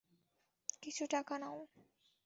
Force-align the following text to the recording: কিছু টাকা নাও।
কিছু 0.83 1.03
টাকা 1.11 1.35
নাও। 1.37 1.59